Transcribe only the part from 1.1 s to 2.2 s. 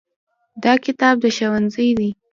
د ښوونځي دی.